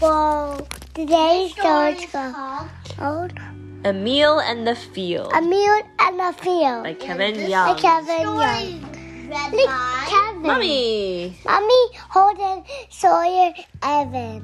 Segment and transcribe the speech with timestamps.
[0.00, 3.32] Well, today's story is called called
[3.84, 6.84] Emil and the Field A Meal and a Field.
[6.84, 7.74] by Kevin this Young.
[7.74, 8.38] By Kevin Young.
[8.38, 10.42] read Look, by Kevin.
[10.42, 11.36] Mommy.
[11.44, 14.40] Mommy, Holden, Sawyer, Evan.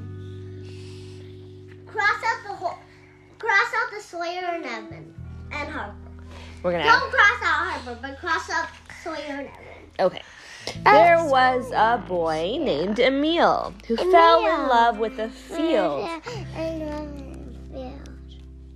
[1.87, 2.77] cross out the whole
[3.39, 5.13] cross out the Sawyer and Evan
[5.51, 5.95] and Harper.
[6.63, 8.67] We're gonna Don't have, cross out Harper, but cross out
[9.03, 10.01] Sawyer and Evan.
[10.01, 10.21] okay.
[10.83, 16.09] There was a boy named Emil who fell in love with a field.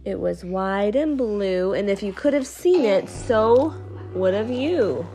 [0.06, 3.74] It was wide and blue, and if you could have seen it, so
[4.14, 5.06] would have you.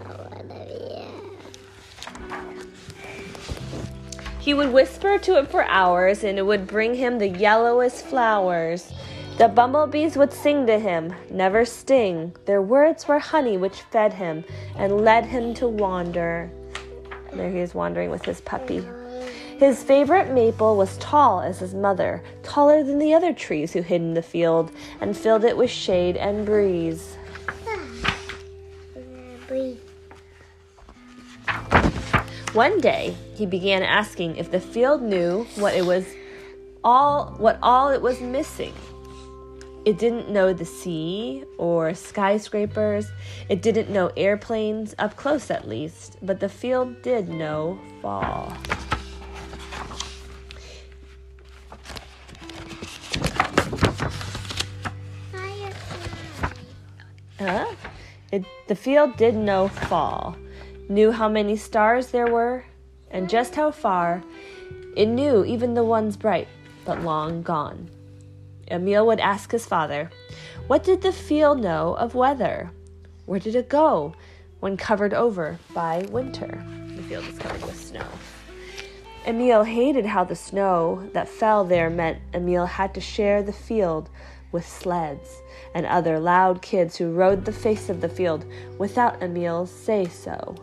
[4.39, 8.93] He would whisper to it for hours, and it would bring him the yellowest flowers.
[9.39, 12.37] The bumblebees would sing to him, never sting.
[12.45, 14.45] Their words were honey which fed him
[14.77, 16.51] and led him to wander.
[17.37, 18.87] There he is wandering with his puppy.
[19.59, 24.01] His favorite maple was tall as his mother, taller than the other trees who hid
[24.01, 27.17] in the field and filled it with shade and breeze.
[32.53, 36.07] One day, he began asking if the field knew what it was
[36.85, 38.73] all what all it was missing.
[39.85, 43.13] It didn't know the sea or skyscrapers.
[43.51, 48.57] It didn't know airplanes, up close at least, but the field did know fall.
[57.39, 57.75] Huh?
[58.33, 60.35] It, the field did know fall,
[60.89, 62.65] knew how many stars there were,
[63.11, 64.23] and just how far.
[64.97, 66.49] It knew even the ones bright,
[66.87, 67.91] but long gone.
[68.71, 70.11] Emil would ask his father,
[70.67, 72.71] What did the field know of weather?
[73.27, 74.15] Where did it go
[74.61, 76.65] when covered over by winter?
[76.97, 78.07] The field was covered with snow.
[79.27, 84.11] Emil hated how the snow that fell there meant Emil had to share the field
[84.53, 85.41] with sleds
[85.75, 88.45] and other loud kids who rode the face of the field
[88.79, 90.55] without Emil's say so.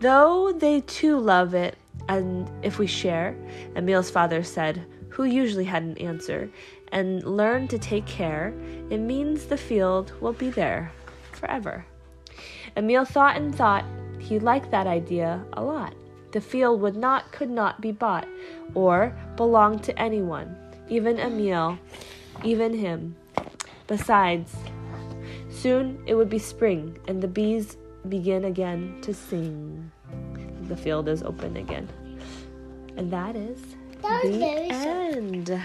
[0.00, 1.76] Though they too love it,
[2.08, 3.36] and if we share,
[3.76, 6.50] Emil's father said, who usually had an answer,
[6.92, 8.54] and learn to take care,
[8.90, 10.92] it means the field will be there
[11.32, 11.84] forever.
[12.76, 13.84] Emil thought and thought
[14.18, 15.94] he liked that idea a lot.
[16.32, 18.28] The field would not, could not be bought
[18.74, 20.56] or belong to anyone,
[20.88, 21.78] even Emil,
[22.44, 23.16] even him.
[23.86, 24.54] Besides,
[25.50, 27.76] soon it would be spring and the bees
[28.08, 29.90] begin again to sing.
[30.68, 31.88] The field is open again.
[32.96, 33.58] And that is
[34.02, 35.62] That the end.